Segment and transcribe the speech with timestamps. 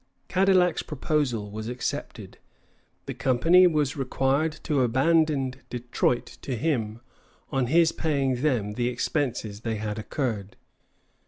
[0.29, 2.39] Cadillac's proposal was accepted.
[3.05, 7.01] The company was required to abandon Detroit to him
[7.51, 10.55] on his paying them the expenses they had incurred.